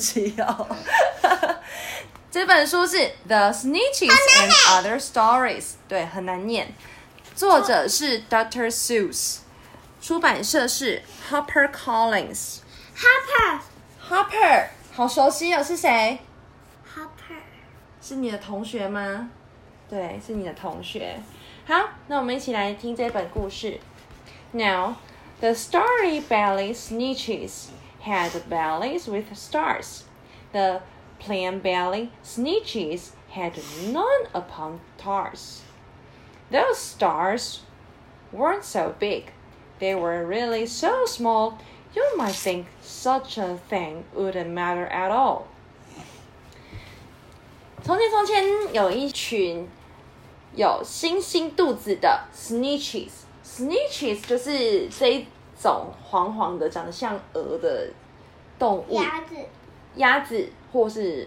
[0.00, 0.66] 气哦。
[2.30, 2.96] 这本书是
[3.26, 6.72] 《The Snitches and Other Stories》，对，很难念。
[7.34, 8.70] 作者是 Dr.
[8.70, 9.38] Seuss，
[10.00, 12.58] 出版社是 Harper Collins。
[12.96, 13.60] Harper
[14.08, 16.20] Harper，好熟悉哦，是谁
[16.86, 17.40] ？Harper
[18.00, 19.30] 是你的同学吗？
[19.88, 21.20] 对，是你的同学。
[21.66, 21.74] 好，
[22.06, 23.80] 那我们一起来听这本故事。
[24.52, 24.96] Now,
[25.40, 27.68] the starry belly snitches
[28.01, 30.05] had bellies with stars.
[30.51, 30.81] The
[31.19, 33.53] plain belly snitches had
[33.91, 35.61] none upon stars.
[36.51, 37.61] Those stars
[38.31, 39.31] weren't so big.
[39.79, 41.57] They were really so small,
[41.93, 45.47] you might think such a thing wouldn't matter at all.
[47.83, 49.67] 从前，从前有一群
[50.55, 55.27] 有星星肚子的 snitches。snitches 就是这一
[55.61, 57.89] 种黄黄的、长得像鹅的
[58.60, 59.34] 动物，鸭子
[59.96, 61.26] 鸭子或是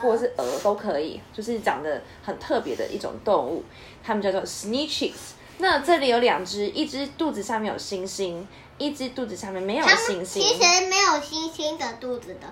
[0.00, 3.64] 或是鹅都可以，就是长得很特别的一种动物，
[4.04, 5.32] 它们叫做 snitches。
[5.58, 8.46] 那这里有两只，一只肚子上面有星星，
[8.78, 10.42] 一只肚子上面没有他星星。
[10.42, 12.46] 们其实没有星星的肚子的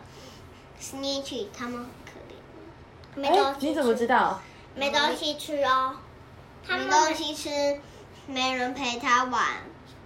[0.81, 4.41] snitches，它们很可怜，没哎东，西你怎么知道？
[4.75, 5.97] 没东西吃哦，
[6.67, 7.49] 他没东西吃，
[8.27, 9.43] 没人陪它玩。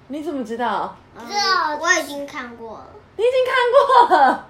[0.09, 0.97] 你怎么知道？
[1.29, 1.35] 这
[1.81, 4.49] 我已经看过了，你已经看过了。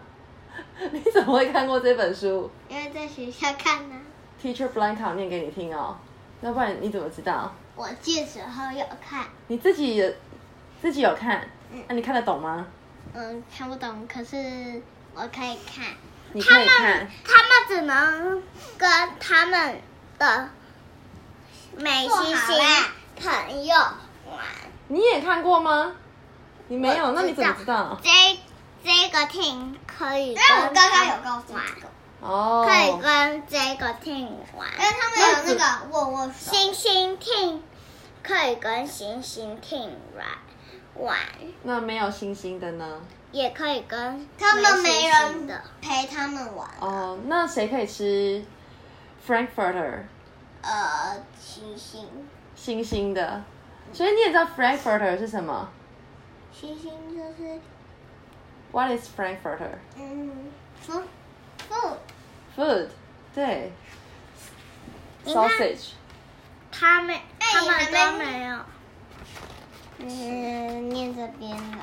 [0.93, 3.97] 你怎么会看过这本书因为在学校看呢、
[4.43, 5.97] ？Teacher Blanca 念给你听哦，
[6.41, 7.55] 要不然你怎么知道？
[7.77, 10.13] 我记时候有看，你自己有
[10.81, 12.67] 自己有看，嗯那、你看得懂吗？
[13.15, 14.37] 嗯，看不懂，可是
[15.15, 15.87] 我可以看。
[16.33, 17.09] 你可以看。
[17.25, 18.43] 他们只能
[18.77, 19.81] 跟他们
[20.19, 20.49] 的
[21.77, 22.57] 美星星
[23.17, 24.41] 朋友玩。
[24.89, 25.93] 你也看过吗？
[26.69, 28.01] 你没有，那你怎么知知道？
[28.03, 28.11] 这
[28.85, 31.89] 这个 team 可以跟但我刚刚有告诉玩，这个，
[32.21, 34.69] 哦，可以跟这个 team 玩。
[34.73, 37.61] 因为他们有那个握握手，星星 team
[38.23, 40.27] 可以跟星星 team 玩
[40.97, 41.17] 玩，
[41.63, 43.01] 那没有星星的呢？
[43.31, 45.63] 也可以跟他们没人的。
[45.81, 46.69] 陪他们玩。
[46.81, 48.45] 哦，那谁可以吃
[49.27, 50.03] Frankfurter
[50.61, 52.07] 呃，星星，
[52.55, 53.43] 星星的？
[53.93, 55.69] 所以你也知道 Frankfurter 是什么
[56.53, 57.59] 星星就是
[58.73, 60.51] ？What is Frankfurter 嗯
[60.85, 61.05] ，food
[61.69, 62.89] food，food？
[63.35, 63.71] 对
[65.25, 65.91] ，sausage。
[66.71, 68.59] 他们他们都没没有。
[69.99, 71.79] 嗯，念这边的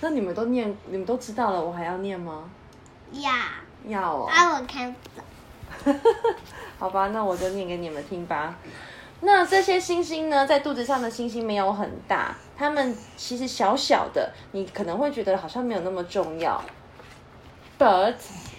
[0.00, 2.48] 那你们都念，你们都知道了，我还要念吗？
[3.12, 3.30] 要，
[3.86, 4.26] 要哦。
[4.30, 6.00] 啊，我看不懂。
[6.78, 8.56] 好吧，那我就念给你们听吧。
[9.20, 16.63] 那这些星星呢，在肚子上的星星没有很大，它们其实小小的，你可能会觉得好像没有那么重要。
[17.77, 18.15] But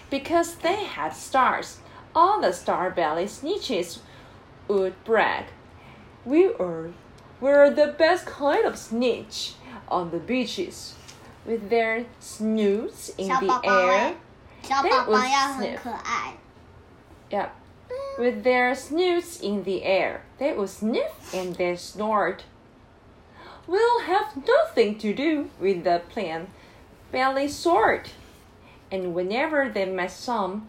[0.09, 1.77] because they had stars,
[2.13, 3.97] all the star belly snitches
[4.67, 5.45] would brag,
[6.23, 6.91] "We are,
[7.41, 9.53] we're the best kind of snitch
[9.87, 10.93] on the beaches."
[11.45, 14.15] With their snoots in 小 the 宝宝 air, 哎，
[14.61, 16.33] 小宝 That 宝 was 要很 sniff 可爱。
[17.29, 17.49] Yeah.
[18.19, 22.39] With their snoots in the air, they would sniff and they snort.
[23.66, 26.48] We'll have nothing to do with the plain
[27.10, 28.12] belly sort.
[28.90, 30.68] And whenever they met some,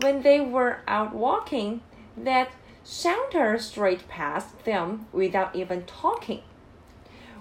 [0.00, 1.82] when they were out walking,
[2.16, 2.50] that
[2.84, 6.42] saunter straight past them without even talking.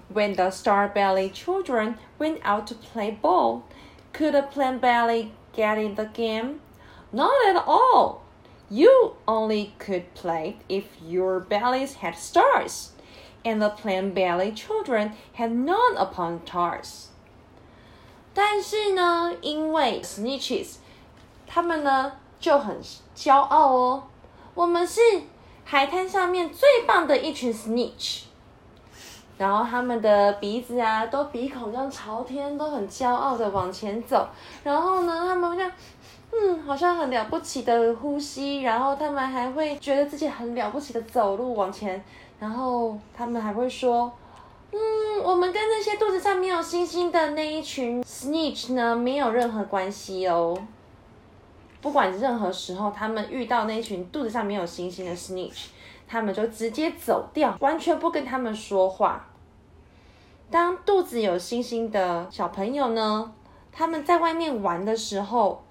[0.10, 3.66] When the star belly children went out to play ball,
[4.12, 6.62] could a plain belly get in the game?
[7.14, 8.26] Not at all.
[8.70, 12.92] You only could play if your bellies had stars,
[13.44, 17.06] and the plain belly children had none upon tars
[18.34, 20.76] 但是呢，因为 snitches，
[21.48, 22.80] 他们呢就很
[23.16, 24.04] 骄傲哦，
[24.54, 25.02] 我们是
[25.66, 28.24] 海滩上面最棒的一群 snitch。
[29.38, 34.28] 然后他们的鼻子啊，都鼻孔这样朝天，都很骄傲的往前走。
[34.66, 35.72] 然后呢，他们这样，
[36.32, 38.62] 嗯，好像很了不起的呼吸。
[38.62, 42.04] 然后他们还会觉得自己很了不起的走路往前。
[42.40, 44.12] 然后他们还会说，
[44.72, 44.80] 嗯，
[45.24, 50.58] 我们跟那些肚子上没有星星的那一群 snitch 呢，没有任何关系哦。
[51.82, 55.68] 不管任何时候，他们遇到那群肚子上没有星星的 snitch，
[56.08, 59.26] 他们就直接走掉，完全不跟他们说话。
[60.52, 63.32] 当肚子有星星的小朋友呢，
[63.72, 65.64] 他们在外面玩的时候，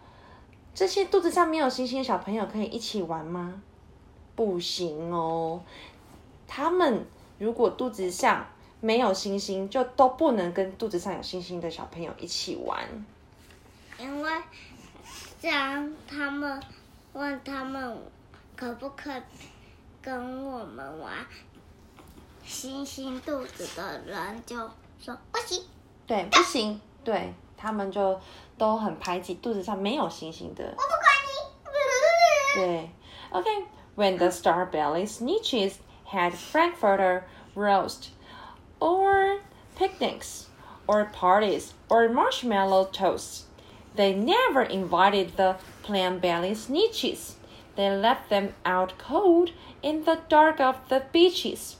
[0.79, 3.61] 这些肚子上没有星星的小朋友可以一起玩吗？
[4.37, 5.61] 不行哦，
[6.47, 7.05] 他们
[7.37, 8.47] 如果肚子上
[8.81, 12.87] 没有星星，就都不能跟肚子上有星星的小朋友一起玩。
[13.99, 14.31] 因为
[15.41, 16.63] 这样他们
[17.13, 17.99] 问他们
[18.55, 19.23] 可不可以
[20.01, 21.13] 跟我们玩，
[22.45, 24.57] 星星肚子的人就
[25.01, 25.61] 说不行。
[26.07, 28.19] 对，不行，对他们就
[28.57, 30.63] 都很排挤肚子上没有星星的。
[30.63, 31.54] 我不管你。
[32.56, 32.90] 对，
[33.31, 33.66] Okay.
[33.95, 35.75] When the star-belly snitches
[36.12, 37.24] had frankfurter
[37.56, 38.10] roast,
[38.80, 39.40] or
[39.75, 40.48] picnics,
[40.88, 43.44] or parties, or marshmallow toasts,
[43.95, 47.34] they never invited the plain-belly snitches.
[47.75, 49.51] They left them out cold
[49.81, 51.78] in the dark of the beaches.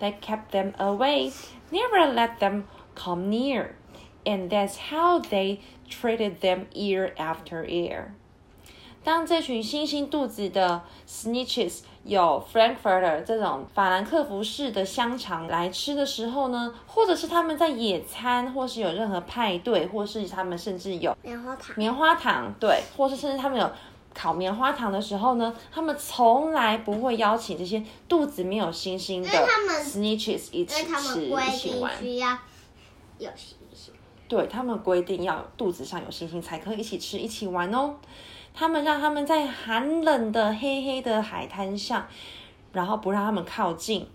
[0.00, 1.32] They kept them away,
[1.70, 3.76] never let them come near.
[4.25, 8.07] And that's how they treated them year after year.
[9.01, 21.73] 当这群星星肚子的 snitches 有 frankfurter 这种法兰克福式的香肠来吃的时候呢，或者是他们在野餐，或是有任何派对，或是他们甚至有棉花糖。
[21.77, 23.71] 棉花糖，对，或是甚至他们有
[24.13, 29.29] 烤棉花糖的时候呢，他们从来不会邀请这些肚子没有星星的
[29.81, 31.97] snitches 一起他吃，们一起玩。
[31.97, 32.37] 需要
[33.17, 33.58] 有星星。
[34.29, 37.95] 对他们规定要肚子上有星星才可以一起吃一起玩哦。
[38.53, 42.07] 他们让他们在寒冷的黑黑的海滩上，
[42.71, 44.07] 然后不让他们靠近，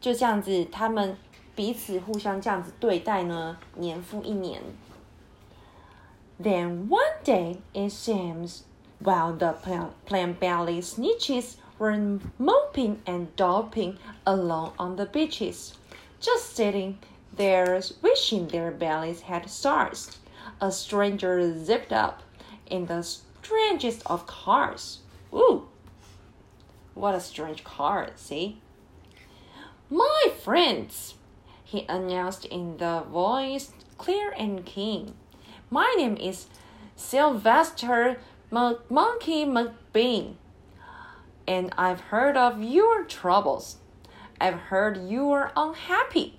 [0.00, 1.16] 就这样子，他们
[1.54, 4.62] 彼此互相这样子对待呢，年复一年。
[6.42, 8.60] Then one day it seems,
[9.02, 15.72] while the plan plan belly snitches were moping and doping along on the beaches,
[16.20, 16.96] just sitting
[17.36, 20.18] there wishing their bellies had stars,
[20.60, 22.22] a stranger zipped up
[22.66, 25.00] in the strangest of cars.
[25.32, 25.68] Ooh,
[26.94, 28.60] what a strange car, see?
[29.90, 31.14] My friends,
[31.62, 35.14] he announced in the voice clear and keen.
[35.70, 36.46] My name is
[36.96, 38.18] Sylvester
[38.50, 40.36] Monkey McBean,
[41.46, 43.76] and I've heard of your troubles.
[44.40, 46.38] I've heard you are unhappy,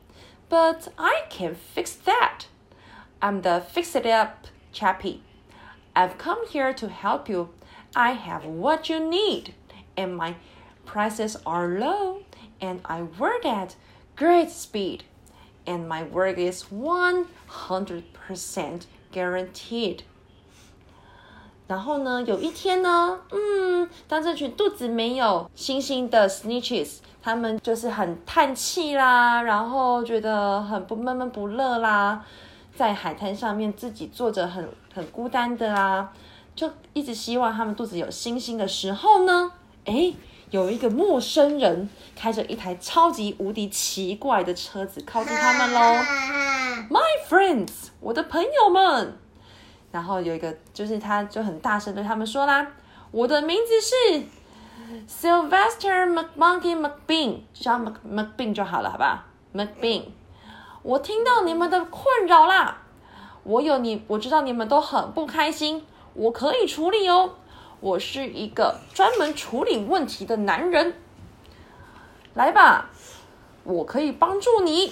[0.49, 2.45] but I can fix that.
[3.21, 5.23] I'm the fix it up chappie.
[5.95, 7.49] I've come here to help you.
[7.95, 9.55] I have what you need,
[9.95, 10.35] and my
[10.85, 12.23] prices are low,
[12.61, 13.75] and I work at
[14.15, 15.03] great speed,
[15.65, 20.03] and my work is 100% guaranteed.
[21.67, 32.23] 然后呢，有一天呢，嗯，当这群肚子没有星星的 snitches，他们就是很叹气啦，然后觉得很不闷闷不乐啦，
[32.73, 36.09] 在海滩上面自己坐着很很孤单的啦，
[36.55, 39.51] 就一直希望他们肚子有星星的时候呢，
[39.83, 40.15] 诶，
[40.51, 45.79] 有一个陌生人开着一台超级无敌奇怪的车子靠近他们喽。
[46.89, 49.17] My friends，我的朋友们。
[49.91, 52.67] 然后有一个，就是他就很大声对他们说啦
[53.09, 53.95] ：“我的名字是
[55.07, 59.25] Sylvester McMonkey McBean，叫 Mc McBean 就好了，好吧
[59.55, 60.03] ？McBean，
[60.83, 62.83] 我听到你们的困扰啦，
[63.43, 67.35] 我有你，我知道你们都很不开心，我可以处理哦。
[67.79, 70.95] 我是一个专门处理问题的男人，
[72.33, 72.89] 来吧，
[73.63, 74.91] 我可以帮助你，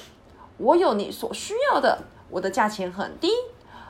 [0.58, 3.30] 我有你所需要的，我的价钱很低。”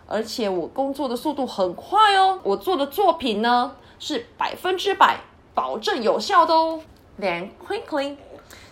[0.07, 5.21] 而且我工作的速度很快哦，我做的作品呢是百分之百
[5.55, 6.81] 保证有效的哦。
[7.21, 8.17] Then quickly,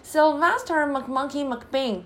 [0.04, 2.02] Sylvester McMonkey McBean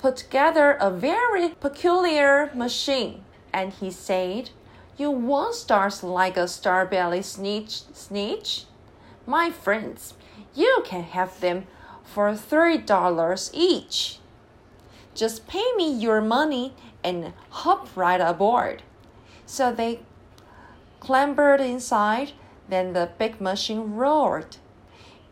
[0.00, 3.20] put together a very peculiar machine,
[3.52, 4.50] and he said,
[4.96, 8.64] "You want stars like a starbelly snitch, snitch?
[9.24, 10.14] My friends,
[10.54, 11.66] you can have them
[12.04, 14.18] for three dollars each."
[15.13, 18.81] Just pay me your money and hop right aboard.
[19.45, 20.01] So they
[20.99, 22.31] clambered inside.
[22.69, 24.55] Then the big machine roared,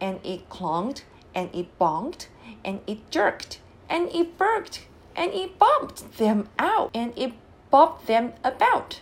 [0.02, 2.28] and it clunked, and it bonked,
[2.64, 4.86] and it jerked, and it burked,
[5.16, 7.32] and it bumped them out, and it
[7.72, 9.00] bobbed them about.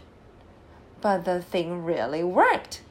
[1.02, 2.84] But the thing really worked.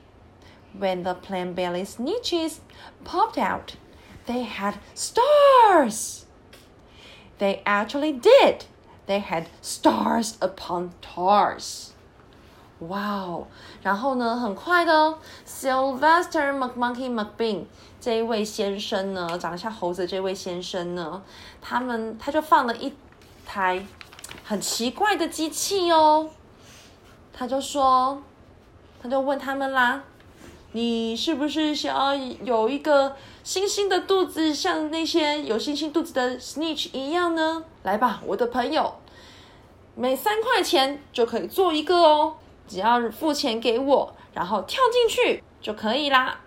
[0.76, 2.58] When the plain belly snitches
[3.04, 3.76] popped out,
[4.26, 6.26] they had stars.
[7.38, 8.64] They actually did.
[9.06, 11.90] They had stars upon stars.
[12.80, 13.46] Wow！
[13.82, 17.64] 然后呢，很快的哦，Sylvester McMonkey McBean
[18.00, 21.22] 这一位先生呢，长得像猴子这位先生呢，
[21.60, 22.92] 他们他就放了一
[23.44, 23.84] 台
[24.44, 26.30] 很奇怪的机器哦。
[27.32, 28.22] 他就说，
[29.02, 30.04] 他就问他们啦
[30.72, 33.16] ：“你是不是想要有一个
[33.48, 37.64] 星星的肚子，像那些有星星肚子的 snitch 一样呢？
[37.82, 38.92] 来吧，我的朋友，
[39.94, 42.34] 每三块钱就可以做一个哦。
[42.66, 46.40] 只要付钱给我，然后跳进去就可以啦。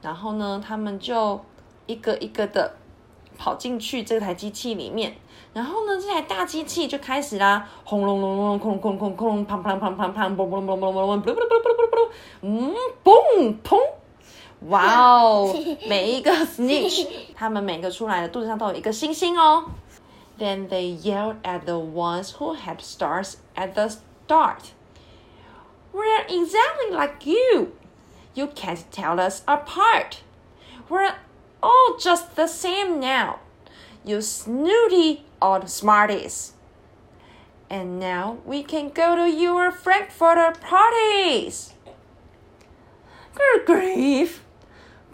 [0.00, 1.44] 然后呢，他们就
[1.86, 2.76] 一个一个的
[3.36, 5.16] 跑进去这台机器里面。
[5.54, 12.08] 然后呢，这台大机器就开始啦，轰隆隆隆，空空空空，砰砰砰砰砰，嘣嘣嘣嘣嘣嘣，嘣嘣嘣嘣嘣嘣，
[12.42, 13.76] 嗯，嘣砰，
[14.67, 15.55] 哇哦！
[15.87, 19.65] 每一个 snitch，他们每个出来的肚子上都有一个星星哦。
[20.37, 24.73] Then they yelled at the ones who had stars at the start.
[25.93, 27.73] We're exactly like you.
[28.33, 30.17] You can't tell us apart.
[30.89, 31.13] We're
[31.61, 33.39] all just the same now.
[34.03, 36.53] You snooty old smarties.
[37.69, 41.73] And now we can go to your Frankfurter parties.
[43.35, 44.41] Good grief,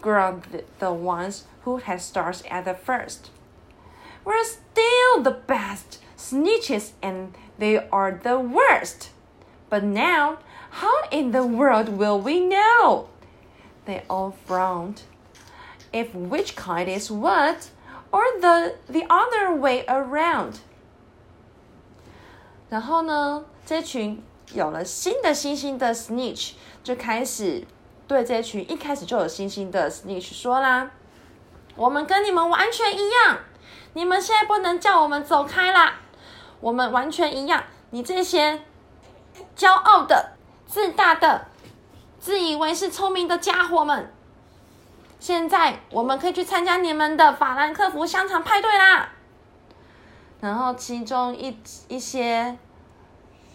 [0.02, 3.30] groaned the, the ones who had stars at the first.
[4.24, 9.10] We're still the best snitches and they are the worst.
[9.70, 10.38] But now,
[10.70, 13.10] how in the world will we know?
[13.86, 15.04] They all frowned.
[15.94, 17.70] If which kind is what,
[18.12, 20.60] or the the other way around.
[22.70, 24.22] 然后呢，这群
[24.54, 26.54] 有了新的星星的 snitch
[26.84, 27.66] 就开始
[28.11, 30.91] 对这群一开始就有星星的 snitch 说啦
[31.77, 33.39] ：“我们跟你们完全一样，
[33.93, 35.95] 你们现在不能叫我们走开啦！
[36.61, 38.65] 我们完全一样，你这些
[39.57, 40.33] 骄傲的、
[40.67, 41.47] 自大的、
[42.19, 44.13] 自以为是聪明的家伙们，
[45.21, 49.11] 现在我们可以去参加你们的法兰克福香肠派对啦！”
[50.43, 52.59] 然后其中一一些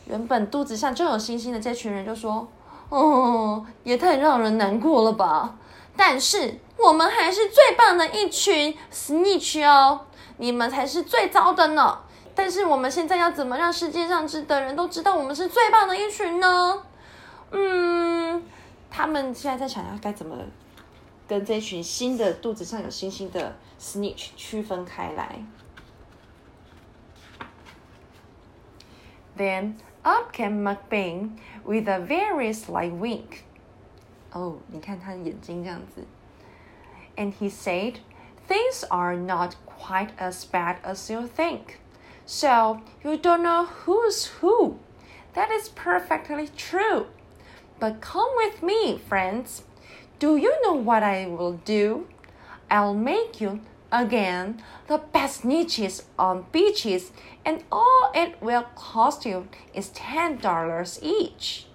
[0.06, 2.48] 原本肚子上就有星星的这群人就说
[2.96, 5.54] ：“哦，也太让人难过了吧！
[5.98, 10.00] 但是我们还是最棒的一群 snitch 哦，
[10.38, 12.00] 你们才是最糟的呢！
[12.34, 16.82] 但是我们现在要怎么让世界上知的人都知道我们是最棒的一群呢？
[17.52, 18.42] 嗯，
[18.90, 20.38] 他们现在在想要该怎么
[21.28, 25.44] 跟这群新的肚子上有星星的 snitch 区分开来。
[29.37, 33.45] Then up came McBain with a very slight wink.
[34.33, 36.07] Oh, 你看他的眼睛这样子。
[37.17, 37.99] And he said,
[38.49, 41.79] Things are not quite as bad as you think.
[42.26, 44.79] So you don't know who's who.
[45.35, 47.07] That is perfectly true.
[47.79, 49.62] But come with me, friends.
[50.19, 52.07] Do you know what I will do?
[52.71, 53.61] I'll make you
[53.96, 54.56] again
[54.88, 57.12] the best niches on beaches,
[57.44, 61.66] and all it will cost you is ten dollars each.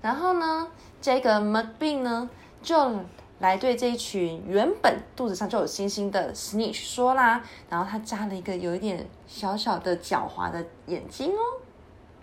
[0.00, 0.68] 然后呢，
[1.00, 2.28] 这个 McBean 呢
[2.62, 3.04] 就
[3.38, 11.40] 来对这一群原本肚子上就有星星的 snitch 说啦，然后他扎了一个有一点小小的狡猾的眼睛哦。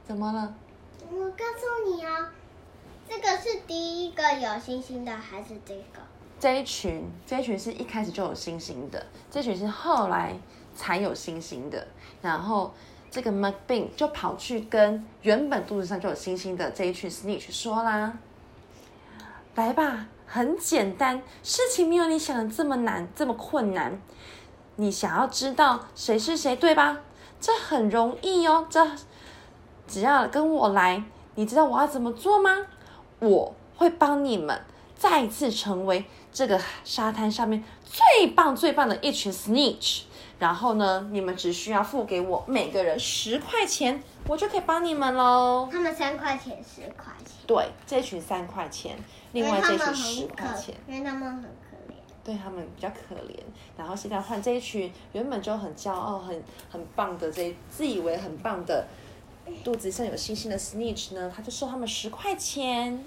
[0.05, 0.53] 怎么了？
[1.11, 2.27] 我告诉你哦，
[3.07, 5.99] 这个是第一个有星星的，还是这个？
[6.39, 10.33] 这一群，这一群是一开始就有星星的，这群是后来
[10.73, 11.85] 才有星星的。
[12.21, 12.73] 然后
[13.11, 18.17] 这个 McBean 就跑去跟原本肚子上就有星星的这一群 snitch 说啦
[19.55, 23.99] ：“来吧，很简单，事情没有你想的这么难，这么困难。
[24.77, 26.99] 你想要知道谁是谁，对吧？
[27.41, 28.89] 这很容易哦，这
[29.87, 31.03] 只要跟我来。
[31.35, 32.65] 你知道我要怎么做吗？
[33.19, 34.61] 我会帮你们
[34.95, 40.03] 再次成为。”这个沙滩上面最棒最棒的一群 snitch，
[40.37, 45.67] 然后呢，你们只需要付给我每个人十块钱，我就可以帮你们喽。
[45.71, 47.35] 他们三块钱，十块钱。
[47.47, 48.95] 对，这群三块钱，
[49.33, 51.95] 另外这群十块钱，因为他们很可怜。
[52.23, 53.35] 对他们比较可怜。
[53.75, 58.85] 然后现在换这一群原本就很骄傲、很很棒的这自以为很棒的
[59.63, 63.03] 肚子上有星星的 snitch 呢，他就收他们十块钱。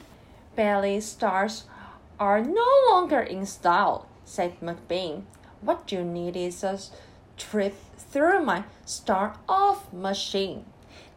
[0.57, 1.61] Belly stars.
[2.23, 5.25] Are no longer in style, said McBean.
[5.61, 6.79] What you need is a
[7.37, 10.65] trip through my start off machine.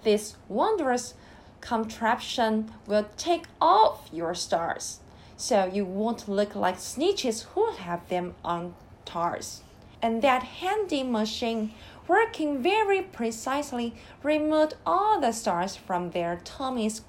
[0.03, 1.13] This wondrous
[1.61, 4.99] contraption will take off your stars,
[5.37, 8.73] so you won't look like snitches who have them on
[9.05, 9.61] tars.
[10.01, 11.71] And that handy machine,
[12.07, 13.93] working very precisely,
[14.23, 17.01] removed all the stars from their tummies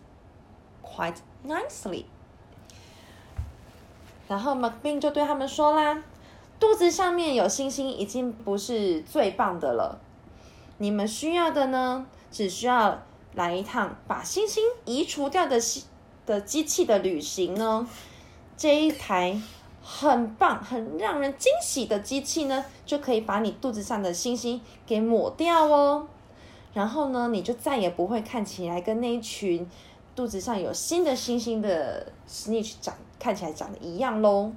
[0.83, 2.07] quite nicely.
[4.29, 6.03] 然后 McBean 就对他们说啦
[6.59, 10.01] ：“肚子上面有星星已经不是最棒的了，
[10.79, 13.03] 你们需要的呢，只需要
[13.35, 15.61] 来一趟把星星移除掉的
[16.25, 17.87] 的机器的旅行呢。
[18.57, 19.41] 这一台
[19.83, 26.09] 很棒、很让人惊喜的机器呢，就可以把你肚子上的星星给抹掉哦。
[26.73, 29.71] 然后呢，你就再也不会看起来跟那一群
[30.17, 34.53] 肚子上有新的星星的 Snitch 长看起来长得一样喽。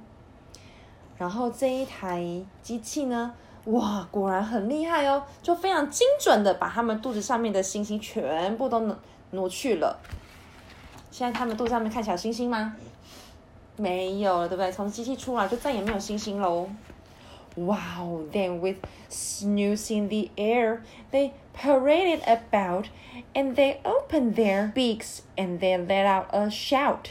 [1.18, 2.24] 然后这一台
[2.62, 3.34] 机器呢，
[3.66, 8.96] 哇，果然很厉害哦，就非常精准的把他们肚子上面的星星全部都
[9.32, 9.98] 挪去了。
[11.10, 12.74] 现在他们肚子上面看起来有星星吗？
[13.76, 14.72] 没有了，对不对？
[14.72, 16.68] 从机器出来就再也没有星星喽。
[17.56, 18.76] Wow, then with
[19.10, 22.86] snooze in the air, they paraded about
[23.34, 27.10] and they opened their beaks and they let out a shout.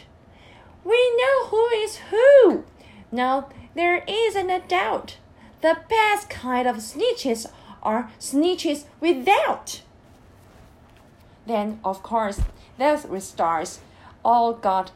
[0.84, 2.64] We know who is who!
[3.12, 5.18] Now there isn't a doubt.
[5.62, 7.46] The best kind of snitches
[7.84, 9.82] are snitches without.
[11.46, 12.42] Then, of course,
[12.78, 13.80] those stars
[14.24, 14.92] all got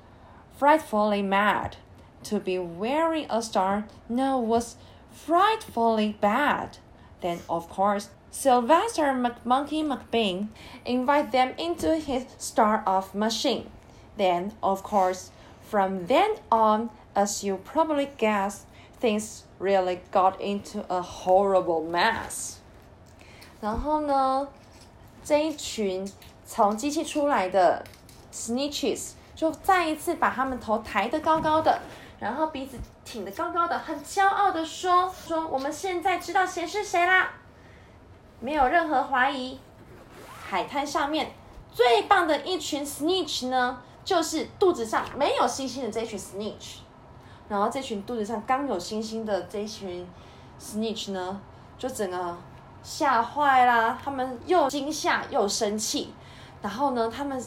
[0.58, 1.78] frightfully mad.
[2.24, 4.78] To be wearing a star now was
[5.12, 6.78] frightfully bad.
[7.22, 10.48] Then, of course, Sylvester McMonkey McBean
[10.86, 13.70] invited them into his star of machine.
[14.18, 15.32] Then, of course,
[15.74, 18.66] from then on, as you probably guess,
[19.02, 22.58] things really got into a horrible mess.
[23.60, 24.48] 然后呢，
[25.24, 26.08] 这一群
[26.46, 27.84] 从机器出来的
[28.32, 31.80] snitches 就再一次把他们头抬得高高的，
[32.20, 37.32] 然后鼻子挺得高高的，很骄傲的说：“说我们现在知道谁是谁啦，
[38.40, 39.60] 没有任何怀疑。
[40.46, 41.32] 海滩上面
[41.72, 46.78] 最棒的一群 snitch 呢，就是肚子上没有星星的这群 snitch。
[47.50, 50.08] 然后这群肚子上刚有星星的这群
[50.60, 51.40] snitch 呢，
[51.78, 52.38] 就整个
[52.82, 56.14] 吓坏啦，他们又惊吓又生气。
[56.62, 57.42] 然后呢，他们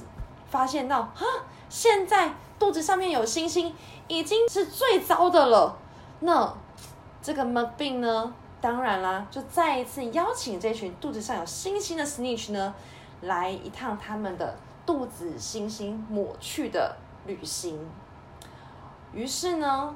[0.49, 1.25] 发现到，哈，
[1.69, 3.75] 现在肚子上面有星星，
[4.07, 5.77] 已经是最糟的了。
[6.21, 6.55] 那
[7.23, 12.75] 这个 McBean 呢，当然啦，就再一次邀请这群肚子上有星星的 snitch 呢，
[13.23, 16.97] 来一趟他们的肚子星星抹去的
[17.27, 17.79] 旅行。
[19.13, 19.95] 于是呢，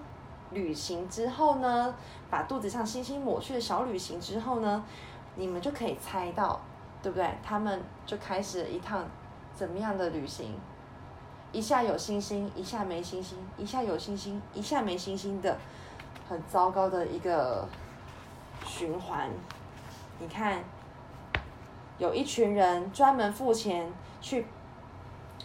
[0.50, 1.94] 旅行之后呢，
[2.28, 4.84] 把肚子上星星抹去的小旅行之后呢，
[5.36, 6.60] 你们就可以猜到，
[7.02, 7.38] 对不对？
[7.42, 9.04] 他们就开始了一趟
[9.54, 10.54] 怎么样的旅行？
[11.52, 15.56] 一下有星星，一下没星星，一下有星星，一下没星星的，
[16.28, 17.68] 很糟糕的一个
[18.64, 19.28] 循环。
[20.18, 20.62] 你看，
[21.98, 24.46] 有一群人专门付钱去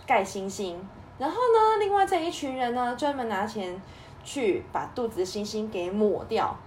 [0.05, 0.79] 盖星星，
[1.17, 3.81] 然后呢，另外这一群人呢，专门拿钱
[4.23, 6.58] 去把肚子的星星给抹掉，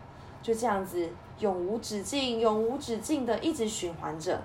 [0.42, 4.42] 就这样子永无止境、永无止境的一直循环着。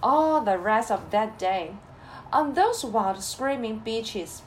[0.00, 1.70] All the rest of that day,
[2.30, 4.40] on those wild screaming beaches,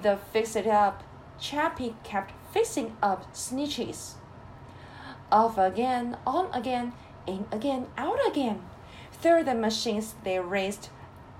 [0.00, 1.02] the fix-it-up
[1.40, 4.12] chappie kept fixing up snitches.
[5.30, 6.92] Off again, on again,
[7.26, 8.58] in again, out again.
[9.20, 10.90] Through the machines they raced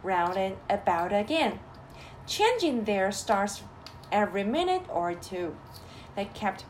[0.06, 1.58] round and about again,
[2.26, 3.62] changing their stars
[4.12, 5.56] every minute or two.
[6.14, 6.64] They kept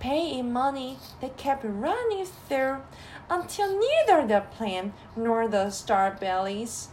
[0.00, 2.78] paying money, they kept running through
[3.30, 6.88] until neither the plane nor the star bellies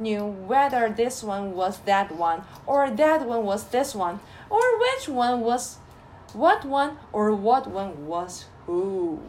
[0.00, 4.20] knew whether this one was that one or that one was this one
[4.50, 5.78] or which one was
[6.32, 9.20] what one or what one was who.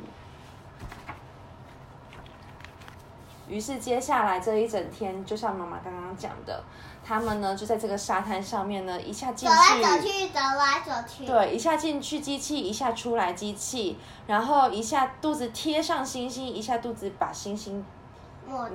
[3.50, 6.64] 于是接下来这一整天，就像妈妈刚刚讲的，
[7.04, 11.26] 他们呢就在这个沙滩上面呢，一下进走，来走去，走来走去。
[11.26, 17.84] 对，一下进去机器，一下出来机器，然后一下肚子贴上星星，一下肚子把星星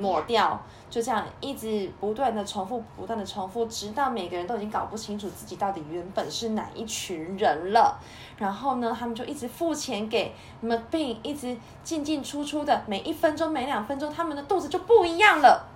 [0.01, 7.99] 抹掉，就这样一直不断的重复，不断的重复，直到每个人都已经搞不清楚自己到底原本是哪一群人了。
[8.37, 15.67] 然后呢，他们就一直付钱给 McBean，一直进进出出的，每一分钟、每两分钟，他们的肚子就不一样了。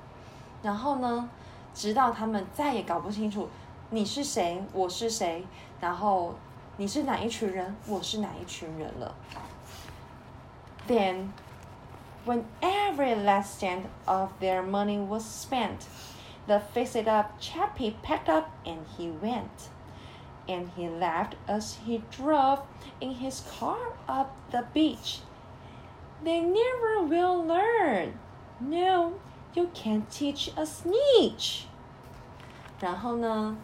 [0.62, 1.28] 然后呢，
[1.74, 3.48] 直到他们再也搞不清楚
[3.90, 5.44] 你是谁，我是谁，
[5.80, 6.34] 然后
[6.76, 9.14] 你是哪一群人，我是哪一群人了。
[10.88, 11.28] Then
[12.27, 15.87] when every last cent of their money was spent,
[16.47, 19.69] the fixed up chappie packed up and he went.
[20.47, 22.59] And he laughed as he drove
[22.99, 25.21] in his car up the beach.
[26.23, 28.19] They never will learn.
[28.59, 29.13] No,
[29.53, 31.65] you can't teach a snitch.
[32.79, 33.55] 然后呢，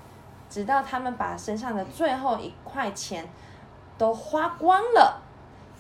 [0.50, 3.28] 直到他们把身上的最后一块钱
[3.98, 5.22] 都花光了，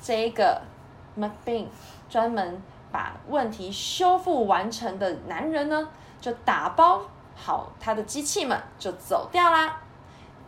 [0.01, 0.62] 这一个
[1.17, 1.67] McBean
[2.10, 2.62] 专门
[2.94, 5.88] 把问题修复完成的男人呢，
[6.20, 7.02] 就打包
[7.35, 9.80] 好他的机器们，就走掉啦。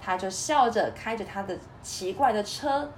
[0.00, 2.88] 他就笑着开着他的奇怪的车，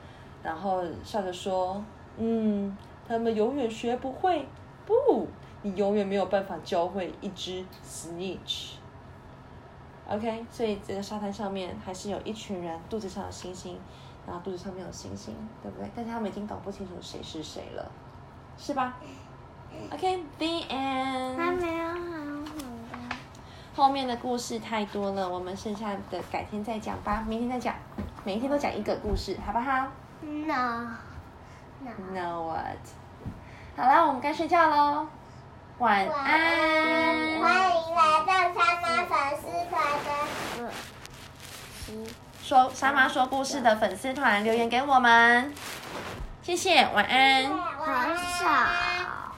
[0.42, 1.82] 然后笑着说
[2.18, 2.76] ：“嗯，
[3.08, 4.46] 他们永远学不会，
[4.84, 5.26] 不，
[5.62, 8.72] 你永远没有办法教会一只 snitch。”
[10.06, 13.80] OK，所以这个沙滩上面还是有一群人肚子上有星星，
[14.26, 15.90] 然后肚子上面有星星，对不对？
[15.96, 17.90] 但是他们已经搞不清楚谁是谁了，
[18.58, 18.98] 是吧
[19.90, 21.36] ？OK，the、end。
[21.36, 23.16] 还没有好好的。
[23.74, 27.74] 后面的故事太多了，我们剩下的改天再讲吧，明天再讲，
[28.24, 29.86] 每一天都讲一个故事，好不好
[30.20, 30.88] No。
[31.80, 31.90] No。
[32.12, 32.78] ？No what？
[33.76, 35.06] 好啦，我们该睡觉喽，
[35.78, 37.40] 晚安。
[37.40, 39.80] 欢迎来到他妈粉丝团
[40.58, 40.72] 的。
[42.42, 45.54] 说沙妈说故事的粉丝团留言给我们，
[46.42, 47.44] 谢谢，晚安。
[47.44, 48.97] 很少。